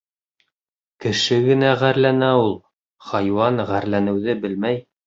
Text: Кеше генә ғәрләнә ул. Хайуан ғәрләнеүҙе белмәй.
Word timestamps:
Кеше 1.05 1.37
генә 1.49 1.75
ғәрләнә 1.83 2.33
ул. 2.47 2.53
Хайуан 3.13 3.67
ғәрләнеүҙе 3.75 4.39
белмәй. 4.47 4.87